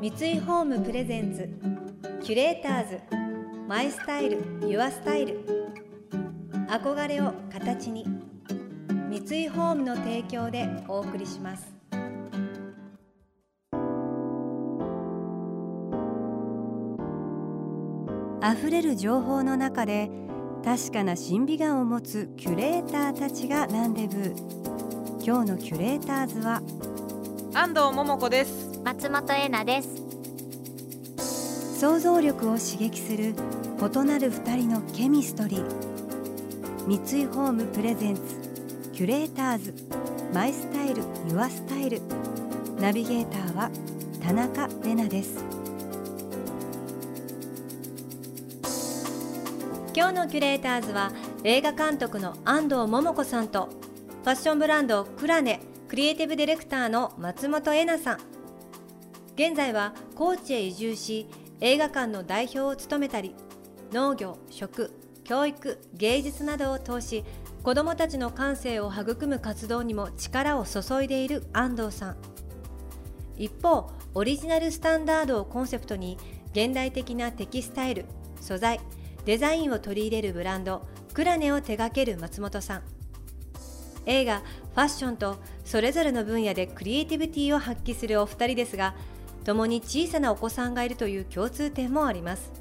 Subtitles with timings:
[0.00, 1.46] 三井ホームプレゼンツ
[2.24, 3.00] キュレーターズ
[3.68, 5.44] マイスタイルユアスタイル。
[6.70, 8.06] 憧れを形に
[9.10, 11.70] 三井ホームの提供でお送りします。
[18.42, 20.10] 溢れる情報の中で
[20.64, 24.34] 確かな審美眼を持つキュレーターたちがランデブー
[25.22, 26.62] 今日のキュレーターズは
[27.52, 28.69] 安藤桃子です。
[28.84, 31.78] 松本恵奈です。
[31.78, 33.34] 想像力を刺激する
[33.78, 35.64] 異なる二人のケミストリー。
[36.86, 38.22] 三井ホームプレゼンツ
[38.92, 39.74] キュレーターズ
[40.32, 42.00] マイスタイルユアスタイル。
[42.78, 43.70] ナビゲーターは
[44.22, 45.44] 田中れなです。
[49.94, 51.12] 今日のキュレーターズは
[51.44, 53.68] 映画監督の安藤桃子さんと
[54.24, 58.39] ファッションブランドクラネクリエイティブディレクターの松本恵奈さん
[59.40, 61.26] 現在は高知へ移住し
[61.62, 63.34] 映画館の代表を務めたり
[63.90, 64.92] 農業食
[65.24, 67.24] 教育芸術などを通し
[67.62, 72.16] 子どもたちの感性を育む活動にも力を注いでいる安藤さん。
[73.38, 76.18] 一方オリジナルスタンダードをコンセプトに
[76.52, 78.04] 現代的なテキスタイル
[78.42, 78.78] 素材
[79.24, 82.82] デザインを取り入れるブランドクラネを手掛ける松本さん。
[84.04, 88.94] 映画ファッションとそれぞれの分野でクリエイティビティを発揮するお二人ですが
[89.44, 92.52] 共に小さなお子さんがいるという共通点もあります。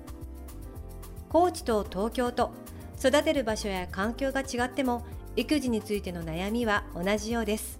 [1.29, 2.51] 高知と東京と
[2.97, 7.79] 育てる場所や環境が違っても育児についての悩みは同じようです。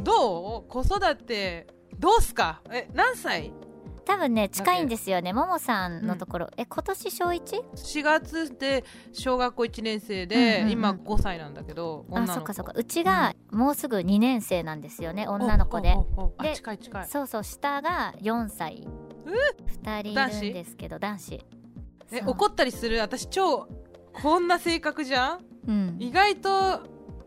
[0.00, 0.68] どう？
[0.68, 1.68] 子育て
[1.98, 2.60] どうすか？
[2.70, 3.52] え何歳？
[4.04, 7.60] 多分ね近いんですよねももさんのところ、え今年小 1?
[7.74, 10.70] 4月で小学校1年生で、うんうんうん。
[10.70, 12.72] 今5歳なんだけどあそっかそっか。
[12.74, 15.94] うちがもうすぐ2年生なんですよね女の子で。
[16.40, 17.08] で近い近い。
[17.08, 18.86] そうそう下が4歳。
[19.84, 21.46] 2人いるんですけど男子。
[22.12, 23.00] え怒ったりする？
[23.00, 23.68] 私超
[24.12, 25.38] こんな性格じゃん？
[25.68, 25.96] うん。
[26.00, 26.80] 意外と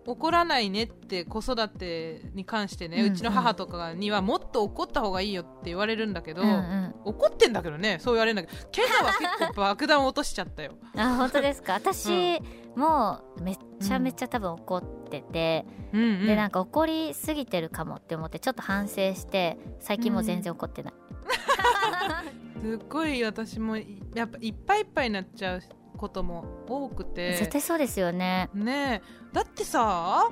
[0.08, 6.96] 怒らないねって子育てに関してね、ううんうんちの母とかにはもっと怒った方がいいよって言われるんだけど、うんうん。
[7.06, 10.74] 怒ってんだけどねそう言われるんだけど今朝は結構爆弾を落としちゃったよ。
[10.98, 11.74] あ本当ですか？
[11.74, 12.40] 私、
[12.76, 16.28] もうめっちゃめちゃ多分怒ってて、うんうん。
[16.28, 20.94] でなんか怒りすぎてるかもって思ってちょっと反省して最近もう全然怒ってない、
[22.62, 25.62] すっごい私もいやっぱいっぱいいっぱいになっちゃう
[25.96, 27.38] ことも多くて。
[27.38, 28.50] 絶対そうですよね。
[28.54, 29.34] ねえ。
[29.34, 30.30] だってさ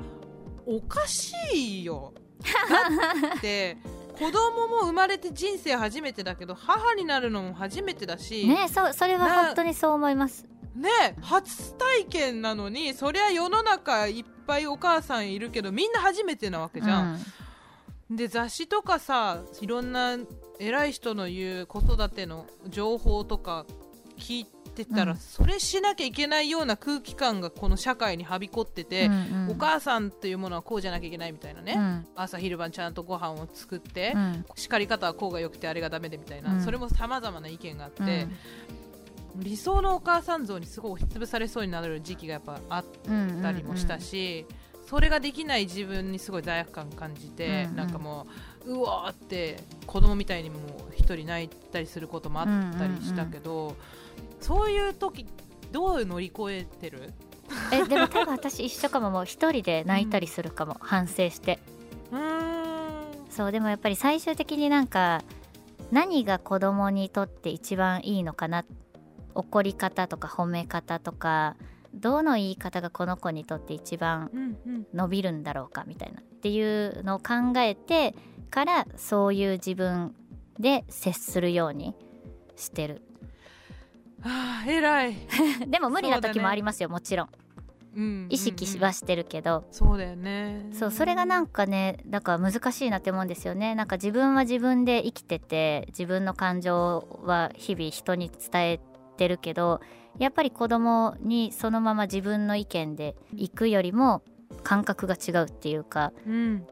[0.66, 2.14] おかしいよ。
[2.44, 3.78] だって
[4.18, 8.48] 子供も生まれて人生初めてだけど母になるのも初めてだし。
[8.48, 10.46] ねそうそれは本当にそう思います。
[10.76, 17.20] ねえ初体験なのにそりゃ世の中いっぱいお母さんいるけどみんな初めてなわけじゃん、
[18.10, 20.18] で雑誌とかさいろんな
[20.60, 23.66] 偉い人の言う子育ての情報とか
[24.18, 25.18] 聞いてたら、うん。
[25.18, 29.16] それしなきゃいけないような空気感がこの社会にはびこってて、うんう
[29.48, 29.50] ん。
[29.52, 32.08] お母さんというものはこうじゃなきゃいけないみたいなね、うん。
[32.16, 34.46] 朝昼晩ちゃんとご飯を作って、うん。
[34.56, 36.62] 叱り方はこうがよくてあれがダメでみたいな、うん。
[36.64, 39.44] それもさまざまな意見があって、うん。
[39.44, 44.46] 理想のお母さん像にすごい押しつぶされそうになる時期がやっぱあっうんたりもしたし、
[44.88, 47.76] それができない自分にすごい罪悪感感じて、うんうん。
[47.78, 48.28] なんかも
[48.68, 50.62] ううわーって子供みたいにもう
[50.96, 52.48] 一人泣いたりすることもあっ
[52.78, 53.76] たりしたけど、
[54.44, 55.26] そういう時
[55.72, 57.14] どう乗り越えてる？
[57.72, 61.60] えでも多分私一緒かももう一人で泣いたりするかも、反省して。
[62.12, 63.32] うーん。
[63.32, 65.24] そうでもやっぱり最終的になんか
[65.92, 68.66] 何が子供にとって一番いいのかな？
[69.34, 71.56] 怒り方とか褒め方とか
[71.94, 74.88] どの言い方がこの子にとって一番うんうん。
[74.94, 78.14] 伸びるんだろうかみたいなっていうのを考えて
[78.52, 80.16] からそういう自分
[80.60, 81.96] で接するように
[82.56, 83.02] してる
[84.24, 85.16] あー偉い、
[85.68, 87.30] でも無理な時もありますよもちろん
[87.96, 88.28] うん。
[88.30, 90.68] 意識はしてるけど、そうだよね。
[90.72, 93.76] そうそれがなんかねだから難しいなって思うんですよね。
[93.76, 98.80] なんか自分は自分で生きてて自分の感情は日々人に伝え
[99.18, 99.80] てるけど
[100.18, 104.24] やっぱり子供にそのまま自分の意見で行くよりも
[104.64, 106.66] 感覚が違うっていうか、うん。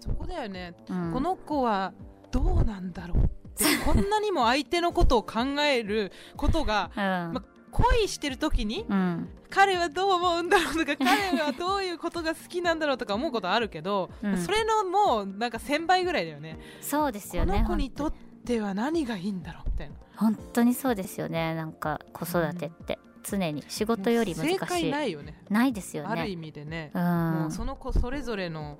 [0.00, 1.12] そこだよね、うん。
[1.12, 1.92] この子は
[2.30, 7.32] どうなんだろうってこんなにも相手のことを考えることが うん。
[7.34, 9.28] ま恋してる時にうん。
[9.50, 14.36] 彼はどう思うんだろうとか 彼はどういうことが好きなんだろうとか思うことあるけど、うん。
[14.38, 16.58] それのもうなんか1000倍ぐらいだよね。
[16.80, 18.12] そうですよねこの子にとっ
[18.44, 19.94] ては何がいいんだろうみたいな。
[20.16, 23.62] 本当にそうですよねなんか子育てって、常に。
[23.68, 24.58] 仕事より難しい。
[24.58, 25.42] 正解ないよね。
[25.48, 26.08] ないですよね。
[26.10, 27.02] ある意味でね、うん。
[27.42, 28.78] もうその子それぞれの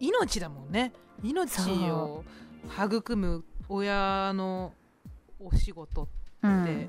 [0.00, 0.92] 命だもんね。
[1.22, 2.24] 命を
[2.76, 4.72] 育む親の
[5.38, 6.08] お仕事
[6.42, 6.62] うん。
[6.64, 6.88] って、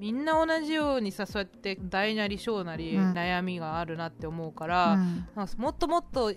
[0.00, 3.12] みんな同じようにさそうやって大なり小なりうん。
[3.12, 5.28] 悩みがあるなって思うかうら、ん。
[5.34, 6.32] なんかもっともっと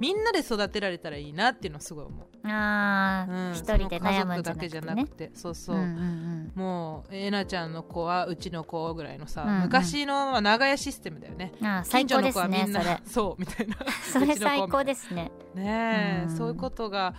[0.00, 2.26] みんなで育てられたらいいなっていうのはすごい思う。
[2.44, 3.34] あうん。
[3.50, 5.30] ー一人で悩むだけじゃなねくて。
[5.34, 9.62] そうそう、うんうんもうえなちゃんの子はうちの子ぐらいのさ、うんうん。
[9.64, 11.52] 昔のまあ長屋システムだよね。
[11.60, 13.00] うん、あー最高ですね近所の子はみんなそれ。
[13.04, 13.76] そうみたいな。
[14.12, 15.30] それ最高ですね。
[15.54, 16.36] ねえ、うん。
[16.36, 17.14] そういうことが、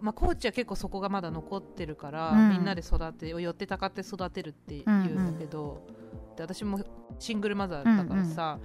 [0.00, 2.48] まあ、高知は結構そこがまだ残ってるから、うん。
[2.50, 5.86] みんなで育て寄ってたかって育てるって言うんだけど、
[6.36, 6.80] で私も
[7.18, 8.58] シングルマザーだからさ、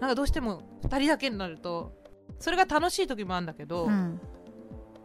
[0.00, 1.96] なんかどうしても2人だけになると
[2.38, 4.20] それが楽しい時もあるんだけど、うん。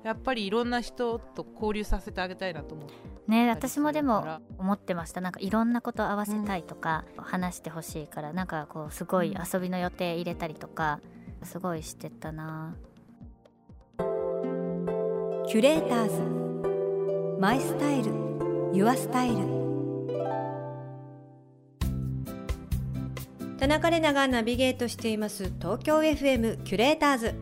[0.04, 2.94] やっぱりいろんな人と交流させてあげたいなと思って
[3.25, 5.21] ね私もでも思ってました。
[5.21, 11.00] なんかいろんなこと合わせたいとか、話してほしいからなんかこうすごい遊びの予定入れたりとか
[11.44, 12.75] すごいしてたな
[15.54, 17.40] キュレーターズ。
[17.40, 18.12] マイスタイル。
[18.74, 19.36] ユアスタイル。
[23.60, 25.52] 田中れながナビゲートしています。
[25.60, 27.36] 東京 FM キュレーターズ。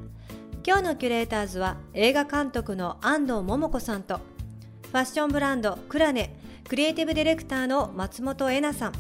[0.68, 6.36] 今日のキュレーターズは映画監督の安藤桃子さんとファッションブランドクラネ
[6.68, 8.94] クリエイティブディレクターの松本恵奈さん。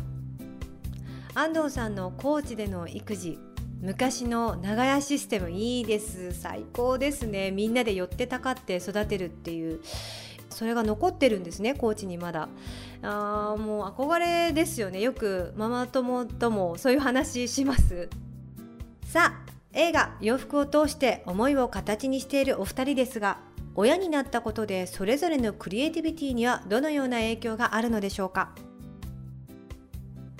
[1.35, 3.37] 安藤さんの高知での育児
[3.81, 6.33] 昔の長屋システムいいです。
[6.33, 7.49] 最高ですね。
[7.49, 9.81] みんなで寄ってたかって育てるっていう。
[10.51, 12.49] それが残ってるんですね高知にまだ。
[13.01, 15.01] あーもう憧れですよね。
[15.01, 18.09] よくママ友ともそういう話します。
[19.05, 23.39] さあ映画洋服を通して思いを形にしているお二人ですが
[23.73, 28.53] 親になったことでそれぞれのクリエイティビティにはどのような影響があるのでしょうか？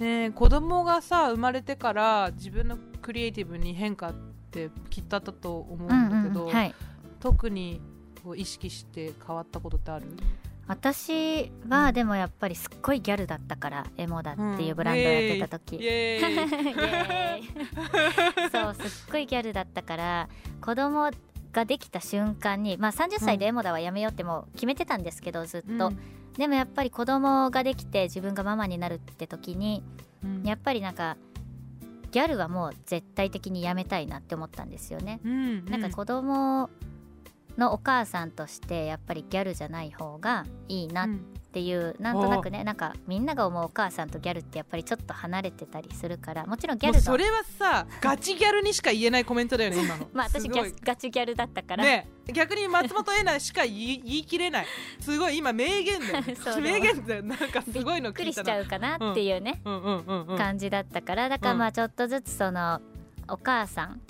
[0.02, 4.14] ねえ子供がさ生まれてから自分のクリエイティブに変化っ
[4.50, 6.74] てきっとあったと思うんだけど、はい。
[7.20, 7.80] 特に
[8.24, 10.08] こう意識して変わったことってある？
[10.66, 16.34] 私はでもやっぱりすっごいギャルだったからエモだっていうブランドをやってた時、イエーイ。
[16.34, 18.50] イエーイ。
[18.52, 20.30] そうすっごいギャルだったから
[20.62, 21.12] 子供
[21.52, 25.92] ができた瞬間にまあ30歳でエモだはやめようってもう決めてたんですけどずっと、
[26.38, 29.84] でもやっぱり子供ができて自分がママになるって時に
[30.24, 31.18] うんやっぱりなんか
[32.12, 35.22] ギャルはもう絶対的にやめたいなって思ったんですよね。
[35.24, 36.70] うんなんか子供
[37.58, 41.10] のお母さんとしてやっぱりギャルじゃない方がいいなっ
[41.52, 50.08] うんていう、なんとなくねなんかみんなが思うお母さんとギャルってやっぱりちょっと離れてたりするからもちろんギャルそれはさガチギャルにしか言えないコメントだよね今の。
[50.14, 54.66] まあ私ガチギャルだったから、ね逆に松本恵奈しか言い言い切れない。
[55.02, 56.24] すごい今名言だよ
[56.62, 59.60] 名言だよなんかすごいのびっくりしちゃうかなっていうね、
[60.38, 61.28] 感じだったから。
[61.28, 62.80] だからまあちょっとずつその
[63.28, 64.02] お母さん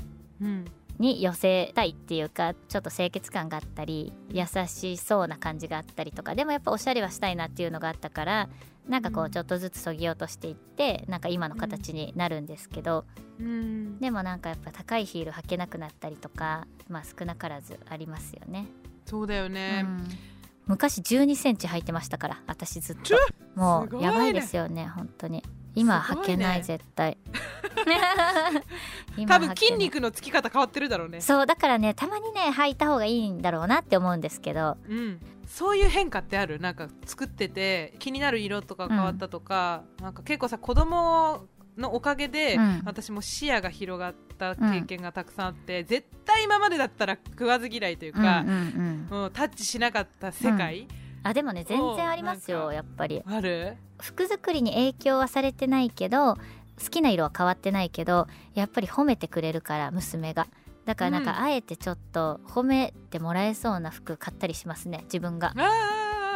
[0.41, 0.65] うん
[1.01, 8.49] に寄せたいっていうかちょっと清潔感があったり優しそうな感じがあったりとかでもやっぱおしゃれはしたいなっていうのがあったから
[8.87, 9.31] なんかこううん。
[9.31, 13.05] ちょっとずつそぎ落としていってなんか今の形になるんですけど、
[13.39, 13.99] うん。
[13.99, 18.67] でもなんかやっぱ高いヒール履けなくなったりとかまあ少なからずありますよね。
[19.05, 19.83] そうだよね。
[19.85, 20.07] うん。
[20.67, 23.15] 昔1 2センチ履いてましたから私ずっと。
[23.55, 25.43] もうやばいですよね本当に
[25.75, 27.17] 今履けない絶対。
[29.17, 31.21] 今多分筋肉のつき方変わってるだろうね。
[31.21, 34.77] そうだからねたまにね履いた方がいいんだろうなって思うんですけど。
[34.87, 35.19] うん。
[35.47, 36.59] そういう変化ってある？
[36.59, 42.81] なんか作ってて気になる色とか変わったとか、なんか結構さ子供のおかげで、うん。
[42.85, 49.31] 私も視野が広がった経験がたくさんあって、絶対今までだったら食わず嫌いというかうん、うんうんうん。
[49.31, 50.87] タッチしなかった世界、
[51.23, 53.21] あでもね全然ありますよやっぱり。
[53.25, 53.77] ある？
[53.99, 60.47] 服作りに影響はされてないけど好きな色は変わってないけどやっぱり褒めてくれるから娘が。
[60.85, 61.21] だからなん。
[61.21, 65.53] うんかあえてちょっと褒めてもらえそうな服買ったりしますね自分が。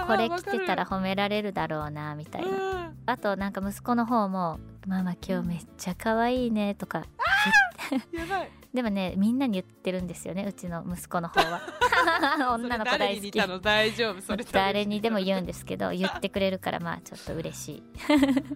[0.08, 2.94] これ着てたらわ褒められるだろうなみたいな。
[3.08, 7.04] あとなんか息子の方も「ママ今日めっちゃ可愛いね」とか。
[8.12, 11.62] やばいでもねみんなに言ってるんですよねうちの息子の方は。
[12.54, 13.62] 女の子大好き。
[13.62, 18.56] 大丈夫それ誰にでも言うんでですけど言ってくれるからまあちょっと嬉しへー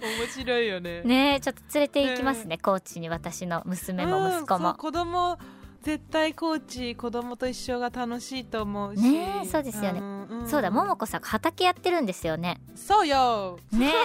[0.00, 1.02] 面白いよね。
[1.02, 5.38] いねえちょっと連れて行きますね高知に私の娘も息子うんそうも子供
[5.82, 9.02] 絶対コーチ子供と一緒が楽しいと思うし。
[9.02, 10.00] ねえそうですよね。
[10.00, 10.48] んん。
[10.48, 12.60] そうだ桃子さん畑やってるんですよね。
[12.74, 13.58] そうよ。
[13.72, 13.92] ね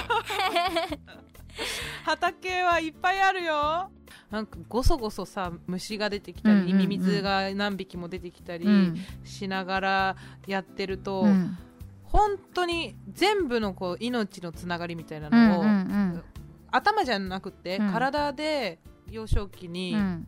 [2.05, 3.91] 畑はいっぱいあるよ
[4.31, 6.77] なんかごそごそさ虫が出てきたり、うんうんうん。
[6.77, 8.97] ミミズが何匹も出てきたりうん。
[9.25, 10.15] しながら
[10.47, 11.57] やってると、うん。
[12.05, 16.23] 本当に全部のこう命のつながりみたいなうんのを、うん。
[16.71, 17.91] 頭じゃなくて、うん。
[17.91, 20.27] 体で幼少期にうん。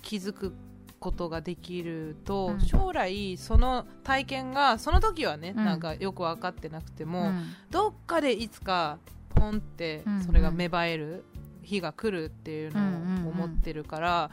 [0.00, 0.52] 気づく
[1.00, 2.60] ことができると、うん。
[2.60, 5.64] 将来その体験がその時はね、うん。
[5.64, 7.44] なんかよく分かってなくても、うん。
[7.70, 8.98] どっかでいつか
[9.34, 10.22] ポンってうん。
[10.22, 11.24] それが芽生える
[11.64, 13.26] 日が来るっていうのうんうんうん。
[13.26, 14.30] を思ってるから、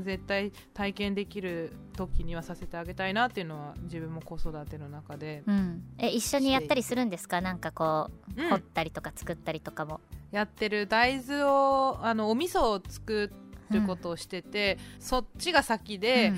[0.00, 5.82] 絶対体験できる時にはさせてあげたいなっていうのは自分も子育ての中で、うん。
[5.98, 7.40] え一緒にやったりするんですか？
[7.40, 8.48] なんかこう、うん。
[8.50, 10.00] 掘ったりとか作ったりとかも。
[10.30, 13.32] やってる大豆をあのお味噌を作
[13.70, 16.32] ることをしてて、そっちが先で、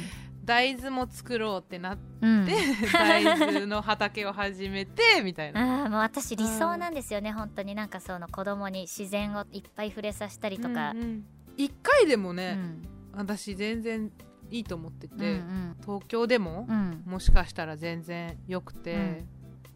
[0.50, 2.46] 大豆も作ろうってなって、うん、う ん
[2.92, 5.84] 大豆の畑を始めて みたいな。
[5.84, 7.76] あーもう私理想なんですよね本当に。
[7.76, 10.90] なんかその子供に自然をいっぱい触れさせたりとか。
[10.90, 11.24] うんうん。
[11.56, 12.82] 一回でもうね、ん。
[13.14, 14.10] 私全然
[14.50, 15.76] いいと思ってて、うんうん。
[15.82, 17.02] 東京でもう、ん。
[17.06, 19.28] もしかしたら全然よくて、うん。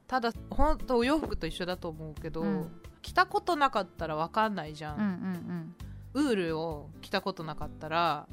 [0.09, 2.81] ただ本当お洋服と一緒だと思うけど、うん。
[3.00, 5.75] 着たことなかったら分かんないじゃうんうんん、
[6.14, 8.26] ウールを着たことなかったら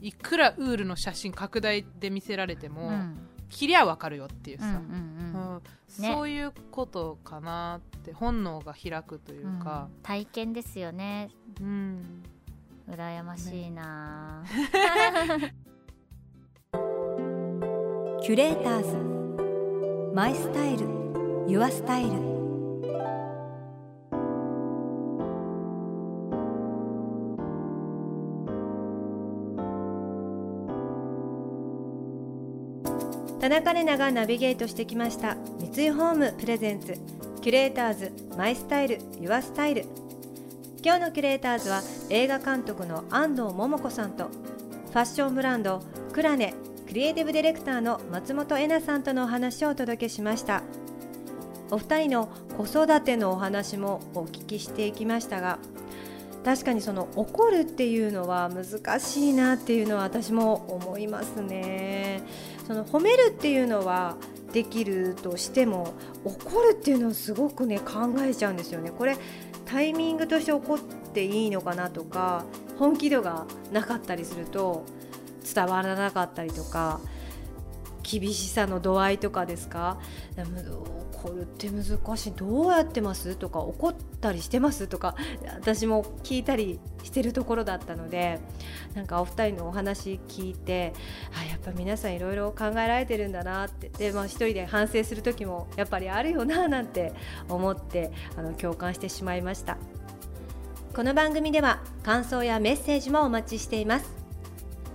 [0.00, 2.88] いくらウールの写真拡大で見せられても、うん。
[2.88, 5.54] うん着りゃ分かるよっていうさ、うんうんうん。
[5.54, 5.62] うん。
[6.02, 6.12] ね。
[6.12, 10.02] そういうことかなって本能が開くというか、うん。
[10.02, 11.30] 体験ですよね。
[11.60, 12.24] うん。
[12.90, 14.44] 羨ましいな、
[18.22, 20.12] キュレーターズ。
[20.14, 20.86] マイスタイル。
[21.48, 22.35] ユアスタイル
[33.38, 35.36] 田中玲奈がナビゲートしてきました。
[35.74, 36.94] 三井ホームプレゼンツ。
[37.42, 39.84] キュレーターズマイスタイルユアスタイル。
[40.82, 46.54] 今日のキュレーターズは映画監督の安藤桃子さんとファッションブランドクラネ
[46.86, 50.62] クリエイティブディレクターの松本恵奈さんとのお話をお届けしました。
[51.70, 55.58] お二人の子育てのお話もお聞きしていきましたが
[56.44, 62.22] 確かにその怒るっていうのは難しいなっていうのは私も思いますね。
[62.66, 64.16] その褒めるっていうのは
[64.52, 65.94] できるとしても
[66.24, 68.90] 怒るっていうのはすごくね考えちゃうんですよね。
[68.90, 69.16] これ
[69.64, 72.44] タイミングとして怒っていいのかなとか
[72.78, 74.84] 本気度がなかったりすると
[75.54, 77.00] 伝わらなかったりとか
[78.02, 79.98] 厳しさの度合いとかですか？
[81.16, 82.32] でも怒るって難しい。
[82.32, 83.36] どうやってます？
[83.36, 84.86] とか怒ったりしてます？
[84.86, 85.16] とか
[85.54, 88.38] 私も聞いたりしてるところだったので
[88.94, 90.92] なんかお二人のお話聞いて
[91.38, 93.88] あやっぱ皆さんいろいろ考えられてるんだなって。
[93.88, 97.12] で、まあ、一人で反省する時もやっぱりあるよななんて
[97.48, 99.78] 思ってあの共感してしまいました。
[100.94, 104.14] この番組では感想やメッセージもお待ちしています。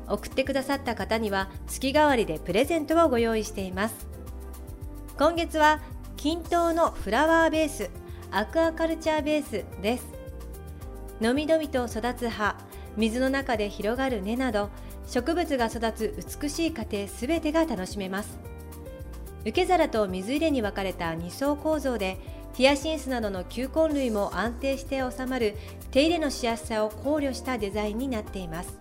[0.07, 4.09] 送ってくださった方には月替わりでプレゼントをご用意しています。
[5.17, 5.79] 今月は
[6.21, 7.89] 均等のフラワーベース
[8.29, 10.05] アクアカルチャーベースです。
[11.19, 12.57] のみのみと育つ葉
[12.95, 14.69] 水の中で広がる根など
[15.07, 18.37] 植物が育つ美しい過程すべてが楽しめます。
[19.41, 22.19] 受け皿と水入れに分かれた2層構造で
[22.53, 25.57] ヒヤシンスなどの球根類も安定して収まる
[25.89, 28.77] 手入れのしやすさを考慮したデザインになっています。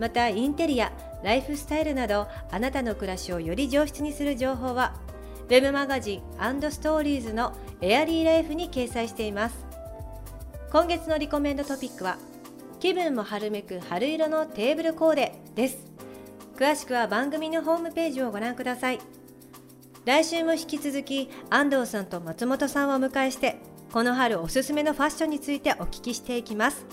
[0.00, 4.94] またインテリアライフスタイルなどあなたの暮らしをより上質にする情報は
[5.48, 9.56] ウェブマガジンストーリーズのエアリーライフに掲載しています。
[10.70, 12.18] 今月のリコメンドトピックは
[12.80, 15.78] 気分も春めく春色のテーブルコーデです。
[16.54, 18.98] 詳しくは番組のホームページをご覧ください。
[20.04, 23.56] 来週も引き続き安藤さんと松本さんをお迎えして
[23.90, 26.84] この春おすすめのファッションについてお聞きしていきます。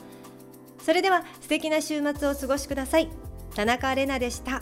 [0.80, 3.10] それでは素敵な週末をお過ごしください。
[3.54, 4.62] 田中玲奈でした。